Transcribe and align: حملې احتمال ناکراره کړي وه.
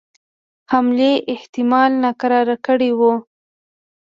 حملې 0.71 1.13
احتمال 1.33 1.91
ناکراره 2.03 2.55
کړي 2.67 2.91
وه. 2.99 3.13